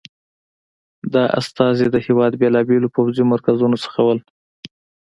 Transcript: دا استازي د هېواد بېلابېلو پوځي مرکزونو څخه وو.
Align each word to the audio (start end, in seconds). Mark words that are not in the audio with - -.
دا 1.13 1.23
استازي 1.39 1.87
د 1.91 1.95
هېواد 2.05 2.31
بېلابېلو 2.41 2.93
پوځي 2.95 3.23
مرکزونو 3.33 3.77
څخه 3.83 3.99
وو. 4.05 4.15